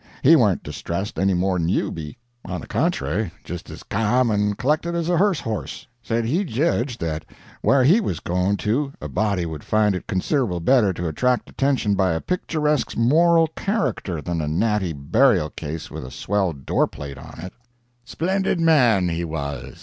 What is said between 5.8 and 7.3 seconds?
said he judged that